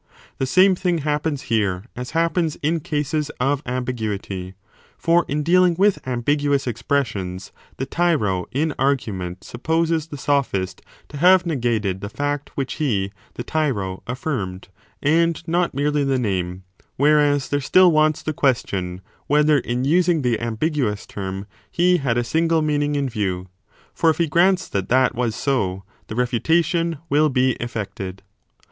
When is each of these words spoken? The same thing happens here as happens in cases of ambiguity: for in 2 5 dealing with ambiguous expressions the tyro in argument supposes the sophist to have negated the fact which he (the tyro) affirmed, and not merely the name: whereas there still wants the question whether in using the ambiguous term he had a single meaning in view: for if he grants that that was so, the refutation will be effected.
The 0.39 0.47
same 0.47 0.73
thing 0.73 0.97
happens 1.05 1.43
here 1.43 1.85
as 1.95 2.09
happens 2.17 2.55
in 2.63 2.79
cases 2.79 3.29
of 3.39 3.61
ambiguity: 3.67 4.55
for 4.97 5.25
in 5.27 5.41
2 5.43 5.43
5 5.43 5.43
dealing 5.43 5.75
with 5.77 5.99
ambiguous 6.07 6.65
expressions 6.65 7.51
the 7.77 7.85
tyro 7.85 8.47
in 8.51 8.73
argument 8.79 9.43
supposes 9.43 10.07
the 10.07 10.17
sophist 10.17 10.81
to 11.09 11.17
have 11.17 11.45
negated 11.45 12.01
the 12.01 12.09
fact 12.09 12.49
which 12.57 12.77
he 12.81 13.11
(the 13.35 13.43
tyro) 13.43 14.01
affirmed, 14.07 14.69
and 15.03 15.47
not 15.47 15.75
merely 15.75 16.03
the 16.03 16.17
name: 16.17 16.63
whereas 16.97 17.49
there 17.49 17.61
still 17.61 17.91
wants 17.91 18.23
the 18.23 18.33
question 18.33 19.01
whether 19.27 19.59
in 19.59 19.85
using 19.85 20.23
the 20.23 20.39
ambiguous 20.41 21.05
term 21.05 21.45
he 21.71 21.97
had 21.97 22.17
a 22.17 22.23
single 22.23 22.63
meaning 22.63 22.95
in 22.95 23.07
view: 23.07 23.49
for 23.93 24.09
if 24.09 24.17
he 24.17 24.25
grants 24.25 24.67
that 24.67 24.89
that 24.89 25.13
was 25.13 25.35
so, 25.35 25.83
the 26.07 26.15
refutation 26.15 26.97
will 27.07 27.29
be 27.29 27.51
effected. 27.59 28.23